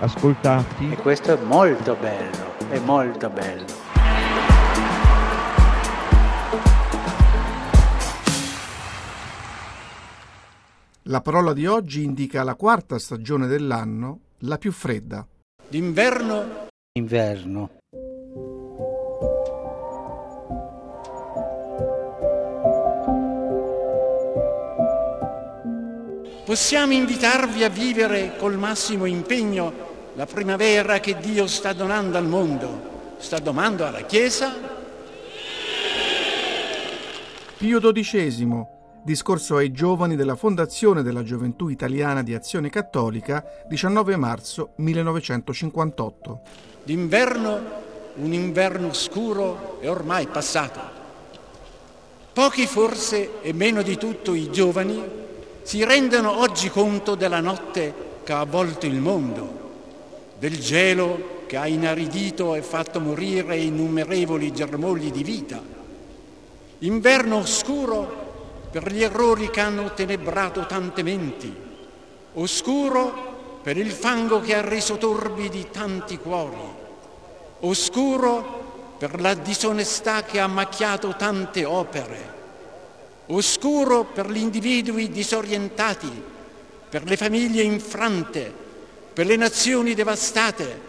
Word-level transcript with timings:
ascoltati. 0.00 0.90
E 0.90 0.96
questo 0.96 1.32
è 1.32 1.42
molto 1.42 1.94
bello, 1.94 2.58
è 2.68 2.78
molto 2.80 3.28
bello. 3.30 3.88
La 11.04 11.20
parola 11.20 11.52
di 11.52 11.66
oggi 11.66 12.02
indica 12.02 12.42
la 12.44 12.54
quarta 12.54 12.98
stagione 12.98 13.46
dell'anno, 13.46 14.20
la 14.40 14.58
più 14.58 14.72
fredda. 14.72 15.26
D'inverno, 15.68 16.68
Inverno. 16.92 17.70
possiamo 26.50 26.92
invitarvi 26.94 27.62
a 27.62 27.68
vivere 27.68 28.34
col 28.36 28.58
massimo 28.58 29.04
impegno 29.04 29.89
la 30.20 30.26
primavera 30.26 31.00
che 31.00 31.16
Dio 31.18 31.46
sta 31.46 31.72
donando 31.72 32.18
al 32.18 32.26
mondo, 32.26 33.14
sta 33.16 33.38
donando 33.38 33.86
alla 33.86 34.02
Chiesa. 34.02 34.54
Pio 37.56 37.80
XII, 37.80 38.66
discorso 39.02 39.56
ai 39.56 39.72
giovani 39.72 40.16
della 40.16 40.36
Fondazione 40.36 41.02
della 41.02 41.22
Gioventù 41.22 41.68
Italiana 41.68 42.22
di 42.22 42.34
Azione 42.34 42.68
Cattolica, 42.68 43.42
19 43.66 44.16
marzo 44.16 44.72
1958. 44.74 46.40
D'inverno, 46.84 47.60
un 48.16 48.34
inverno 48.34 48.92
scuro 48.92 49.78
è 49.80 49.88
ormai 49.88 50.26
passato. 50.26 50.80
Pochi 52.30 52.66
forse, 52.66 53.40
e 53.40 53.54
meno 53.54 53.80
di 53.80 53.96
tutto 53.96 54.34
i 54.34 54.50
giovani, 54.50 55.02
si 55.62 55.82
rendono 55.82 56.40
oggi 56.40 56.68
conto 56.68 57.14
della 57.14 57.40
notte 57.40 57.94
che 58.22 58.34
ha 58.34 58.40
avvolto 58.40 58.84
il 58.84 59.00
mondo, 59.00 59.60
del 60.40 60.58
gelo 60.58 61.42
che 61.46 61.58
ha 61.58 61.66
inaridito 61.66 62.54
e 62.54 62.62
fatto 62.62 62.98
morire 62.98 63.58
innumerevoli 63.58 64.54
germogli 64.54 65.12
di 65.12 65.22
vita. 65.22 65.62
Inverno 66.78 67.36
oscuro 67.36 68.68
per 68.70 68.90
gli 68.90 69.02
errori 69.02 69.50
che 69.50 69.60
hanno 69.60 69.92
tenebrato 69.92 70.64
tante 70.64 71.02
menti, 71.02 71.54
oscuro 72.32 73.58
per 73.62 73.76
il 73.76 73.90
fango 73.90 74.40
che 74.40 74.54
ha 74.54 74.62
reso 74.62 74.96
torbidi 74.96 75.66
tanti 75.70 76.16
cuori, 76.16 76.56
oscuro 77.60 78.94
per 78.96 79.20
la 79.20 79.34
disonestà 79.34 80.22
che 80.22 80.40
ha 80.40 80.46
macchiato 80.46 81.16
tante 81.18 81.66
opere, 81.66 82.34
oscuro 83.26 84.04
per 84.04 84.30
gli 84.30 84.38
individui 84.38 85.10
disorientati, 85.10 86.10
per 86.88 87.04
le 87.04 87.18
famiglie 87.18 87.62
infrante, 87.62 88.59
per 89.20 89.28
le 89.28 89.36
nazioni 89.36 89.92
devastate, 89.92 90.80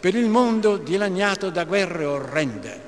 per 0.00 0.14
il 0.14 0.30
mondo 0.30 0.78
dilaniato 0.78 1.50
da 1.50 1.64
guerre 1.64 2.06
orrende. 2.06 2.80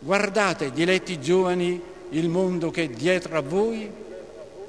Guardate, 0.00 0.70
diletti 0.70 1.18
giovani, 1.18 1.80
il 2.10 2.28
mondo 2.28 2.70
che 2.70 2.82
è 2.82 2.88
dietro 2.88 3.38
a 3.38 3.40
voi, 3.40 3.90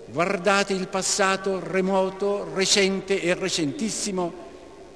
guardate 0.05 0.71
il 0.71 0.87
passato 0.87 1.59
remoto, 1.61 2.47
recente 2.55 3.21
e 3.21 3.33
recentissimo 3.33 4.31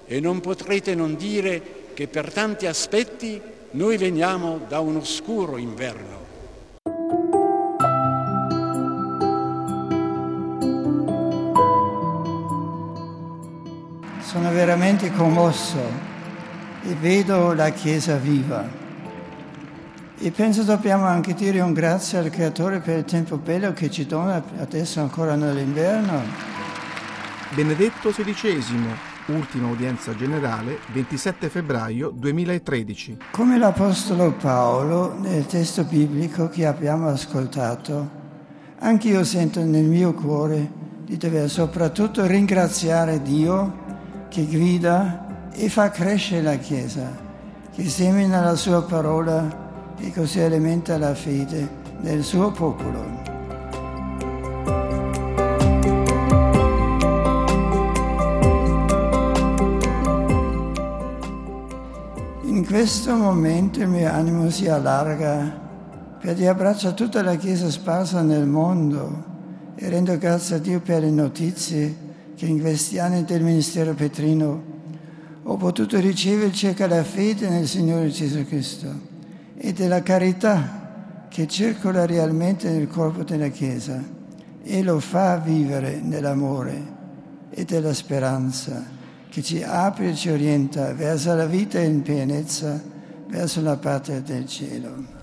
e 0.05 0.21
non 0.21 0.39
potrete 0.39 0.95
non 0.95 1.17
dire 1.17 1.89
che 1.93 2.07
per 2.07 2.31
tanti 2.31 2.67
aspetti 2.67 3.41
noi 3.71 3.97
veniamo 3.97 4.61
da 4.65 4.79
un 4.79 4.95
oscuro 4.95 5.57
inverno. 5.57 6.24
Sono 14.25 14.51
veramente 14.51 15.11
commosso 15.11 15.77
e 16.81 16.95
vedo 16.95 17.53
la 17.53 17.69
Chiesa 17.69 18.17
viva. 18.17 18.67
E 20.17 20.31
penso 20.31 20.63
dobbiamo 20.63 21.05
anche 21.05 21.35
dire 21.35 21.59
un 21.59 21.73
grazie 21.73 22.17
al 22.17 22.31
Creatore 22.31 22.79
per 22.79 22.97
il 22.97 23.05
tempo 23.05 23.37
bello 23.37 23.71
che 23.73 23.91
ci 23.91 24.07
dona 24.07 24.43
adesso 24.57 24.99
ancora 24.99 25.35
nell'inverno. 25.35 26.23
Benedetto 27.53 28.09
XVI, 28.09 28.95
ultima 29.27 29.67
udienza 29.67 30.15
generale, 30.15 30.79
27 30.91 31.47
febbraio 31.47 32.09
2013. 32.09 33.17
Come 33.29 33.59
l'Apostolo 33.59 34.31
Paolo 34.31 35.13
nel 35.19 35.45
testo 35.45 35.83
biblico 35.83 36.49
che 36.49 36.65
abbiamo 36.65 37.09
ascoltato, 37.09 38.09
anche 38.79 39.07
io 39.07 39.23
sento 39.23 39.63
nel 39.63 39.85
mio 39.85 40.15
cuore 40.15 40.83
di 41.05 41.15
dover 41.17 41.47
soprattutto 41.47 42.25
ringraziare 42.25 43.21
Dio 43.21 43.83
che 44.35 44.47
guida 44.47 45.51
e 45.53 45.69
fa 45.69 45.89
crescere 45.91 46.41
la 46.41 46.57
Chiesa, 46.57 47.09
che 47.73 47.87
semina 47.87 48.43
la 48.43 48.55
sua 48.55 48.83
parola 48.83 49.93
e 49.97 50.11
così 50.11 50.41
alimenta 50.41 50.97
la 50.97 51.15
fede 51.15 51.69
del 52.01 52.21
suo 52.21 52.51
popolo. 52.51 53.01
In 62.43 62.65
questo 62.67 63.15
momento 63.15 63.79
il 63.79 63.87
mio 63.87 64.11
animo 64.11 64.49
si 64.49 64.67
allarga 64.67 65.63
perché 66.19 66.49
abbraccia 66.49 66.91
tutta 66.91 67.23
la 67.23 67.35
Chiesa 67.35 67.69
sparsa 67.69 68.21
nel 68.21 68.45
mondo 68.45 69.23
e 69.75 69.87
rendo 69.87 70.17
grazie 70.17 70.57
a 70.57 70.59
Dio 70.59 70.81
per 70.81 71.03
le 71.03 71.11
notizie 71.11 72.04
che 72.35 72.45
in 72.45 72.59
questi 72.59 72.99
anni 72.99 73.23
del 73.23 73.41
ministero 73.41 73.93
petrino 73.93 74.73
ho 75.43 75.57
potuto 75.57 75.99
ricevere 75.99 76.51
circa 76.51 76.87
la 76.87 77.03
fede 77.03 77.47
nel 77.49 77.67
Signore 77.67 78.09
Gesù 78.09 78.45
Cristo 78.45 78.87
e 79.57 79.73
della 79.73 80.01
carità 80.01 81.27
che 81.29 81.47
circola 81.47 82.05
realmente 82.05 82.69
nel 82.69 82.87
corpo 82.87 83.23
della 83.23 83.49
Chiesa 83.49 84.03
e 84.63 84.83
lo 84.83 84.99
fa 84.99 85.37
vivere 85.37 85.99
nell'amore 86.01 86.93
e 87.51 87.63
della 87.63 87.93
speranza 87.93 88.83
che 89.29 89.43
ci 89.43 89.61
apre 89.61 90.09
e 90.09 90.15
ci 90.15 90.29
orienta 90.29 90.93
verso 90.93 91.33
la 91.35 91.45
vita 91.45 91.79
in 91.79 92.01
pienezza, 92.01 92.81
verso 93.27 93.61
la 93.61 93.77
patria 93.77 94.21
del 94.21 94.47
cielo. 94.47 95.14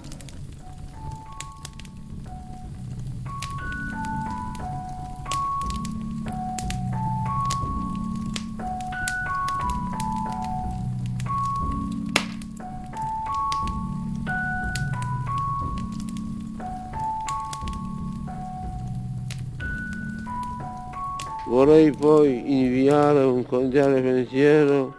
Vorrei 21.52 21.90
poi 21.90 22.62
inviare 22.62 23.18
un 23.24 23.44
cordiale 23.44 24.00
pensiero 24.00 24.94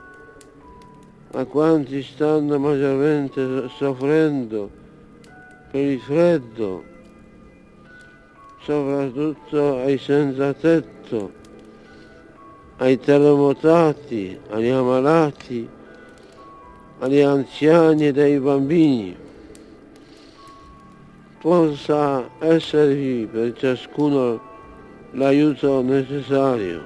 a 1.32 1.46
quanti 1.46 2.04
stanno 2.04 2.60
maggiormente 2.60 3.70
soffrendo 3.70 4.70
per 5.72 5.82
il 5.82 6.00
freddo, 6.00 6.84
soprattutto 8.62 9.78
ai 9.80 9.98
senza 9.98 10.54
tetto, 10.54 11.32
ai 12.78 13.00
terremotati, 13.00 14.38
agli 14.52 14.70
ammalati, 14.70 15.68
agli 17.00 17.22
anziani 17.22 18.10
e 18.10 18.22
ai 18.22 18.38
bambini. 18.38 19.18
Possa 21.42 22.30
esservi 22.38 23.26
per 23.26 23.54
ciascuno 23.58 24.52
l'aiuto 25.14 25.82
necessario. 25.82 26.86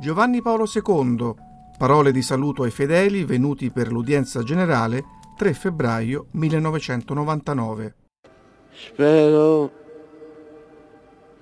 Giovanni 0.00 0.42
Paolo 0.42 0.64
II, 0.72 1.34
parole 1.78 2.12
di 2.12 2.22
saluto 2.22 2.62
ai 2.62 2.70
fedeli 2.70 3.24
venuti 3.24 3.70
per 3.70 3.90
l'udienza 3.90 4.42
generale 4.42 5.04
3 5.36 5.52
febbraio 5.52 6.26
1999. 6.32 7.94
Spero 8.72 9.70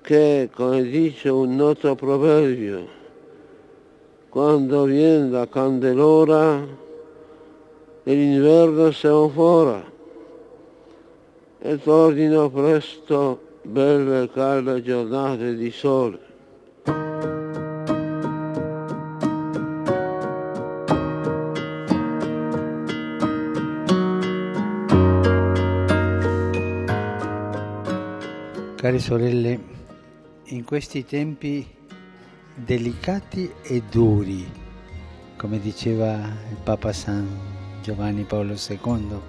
che, 0.01 0.49
come 0.53 0.83
dice 0.83 1.29
un 1.29 1.55
noto 1.55 1.95
proverbio, 1.95 2.87
quando 4.29 4.83
viene 4.83 5.29
la 5.29 5.47
candelora, 5.47 6.65
nell'inverno 8.03 8.91
siamo 8.91 9.29
fuori 9.29 9.89
e 11.63 11.77
tornino 11.79 12.49
presto 12.49 13.49
belle 13.71 14.23
e 14.23 14.29
calde 14.29 14.81
giornate 14.81 15.55
di 15.55 15.71
sole. 15.71 16.19
Cari 28.75 28.99
sorelle, 28.99 29.59
in 30.45 30.65
questi 30.65 31.05
tempi 31.05 31.65
delicati 32.55 33.49
e 33.61 33.81
duri, 33.89 34.45
come 35.37 35.59
diceva 35.59 36.15
il 36.15 36.57
Papa 36.61 36.91
San 36.91 37.27
Giovanni 37.81 38.23
Paolo 38.23 38.55
II, 38.55 39.19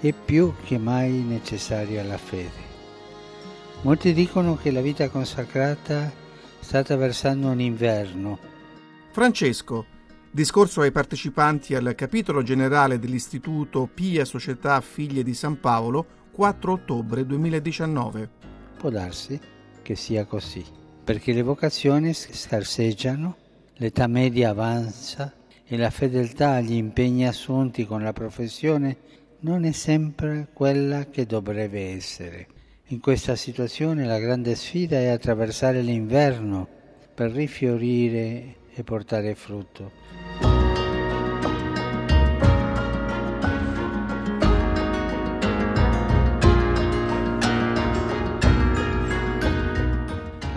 è 0.00 0.12
più 0.12 0.52
che 0.64 0.76
mai 0.76 1.12
necessaria 1.12 2.02
la 2.02 2.18
fede. 2.18 2.73
Molti 3.84 4.14
dicono 4.14 4.56
che 4.56 4.70
la 4.70 4.80
vita 4.80 5.10
consacrata 5.10 6.10
sta 6.58 6.78
attraversando 6.78 7.48
un 7.48 7.60
inverno. 7.60 8.38
Francesco, 9.10 9.84
discorso 10.30 10.80
ai 10.80 10.90
partecipanti 10.90 11.74
al 11.74 11.92
capitolo 11.94 12.42
generale 12.42 12.98
dell'Istituto 12.98 13.86
Pia 13.92 14.24
Società 14.24 14.80
Figlie 14.80 15.22
di 15.22 15.34
San 15.34 15.60
Paolo 15.60 16.06
4 16.32 16.72
ottobre 16.72 17.26
2019. 17.26 18.30
Può 18.78 18.88
darsi 18.88 19.38
che 19.82 19.94
sia 19.96 20.24
così, 20.24 20.64
perché 21.04 21.34
le 21.34 21.42
vocazioni 21.42 22.14
scarseggiano, 22.14 23.36
l'età 23.74 24.06
media 24.06 24.48
avanza 24.48 25.30
e 25.62 25.76
la 25.76 25.90
fedeltà 25.90 26.52
agli 26.52 26.72
impegni 26.72 27.26
assunti 27.26 27.84
con 27.84 28.02
la 28.02 28.14
professione 28.14 28.96
non 29.40 29.66
è 29.66 29.72
sempre 29.72 30.48
quella 30.54 31.04
che 31.10 31.26
dovrebbe 31.26 31.94
essere. 31.94 32.46
In 32.88 33.00
questa 33.00 33.34
situazione 33.34 34.04
la 34.04 34.18
grande 34.18 34.54
sfida 34.54 34.96
è 34.96 35.08
attraversare 35.08 35.80
l'inverno 35.80 36.68
per 37.14 37.30
rifiorire 37.30 38.56
e 38.74 38.84
portare 38.84 39.34
frutto. 39.34 40.54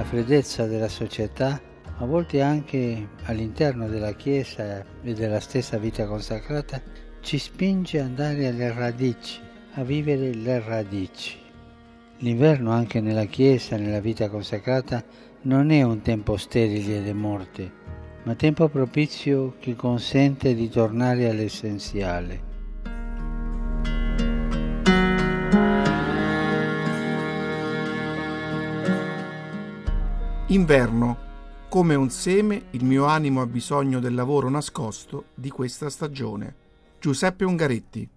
freddezza 0.08 0.66
della 0.66 0.88
società, 0.88 1.62
a 1.98 2.06
volte 2.06 2.42
anche 2.42 3.10
all'interno 3.26 3.88
della 3.90 4.14
Chiesa 4.14 4.84
e 5.04 5.14
della 5.14 5.42
stessa 5.42 5.78
vita 5.78 6.08
consacrata, 6.08 6.82
ci 7.20 7.38
spinge 7.38 8.00
ad 8.00 8.06
andare 8.06 8.48
alle 8.48 8.72
radici, 8.72 9.40
a 9.74 9.84
vivere 9.84 10.34
le 10.34 10.64
radici. 10.66 11.47
L'inverno 12.20 12.72
anche 12.72 13.00
nella 13.00 13.26
Chiesa, 13.26 13.78
nella 13.78 14.00
vita 14.00 14.30
consacrata, 14.30 15.04
non 15.42 15.72
è 15.72 15.84
un 15.84 16.02
tempo 16.02 16.38
sterile 16.38 17.04
di 17.04 17.14
morte, 17.14 17.72
ma 18.24 18.36
tempo 18.36 18.68
propizio 18.68 19.56
che 19.60 19.76
consente 19.76 20.56
di 20.56 20.70
tornare 20.70 21.30
all'essenziale 21.30 22.48
Inverno. 30.50 31.18
Come 31.68 31.96
un 31.96 32.10
seme, 32.10 32.68
il 32.72 32.86
mio 32.86 33.04
animo 33.04 33.42
ha 33.42 33.46
bisogno 33.46 34.00
del 34.00 34.16
lavoro 34.16 34.50
nascosto 34.50 35.26
di 35.36 35.50
questa 35.50 35.90
stagione. 35.90 36.56
Giuseppe 37.02 37.44
Ungaretti. 37.44 38.17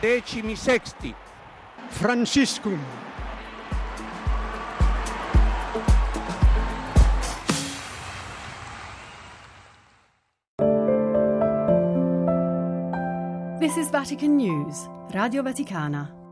decimi 0.00 0.56
sexti. 0.56 1.14
Franciscum. 1.90 2.78
This 13.58 13.76
is 13.76 13.90
Vatican 13.90 14.36
News, 14.36 14.88
Radio 15.12 15.42
Vaticana. 15.42 16.25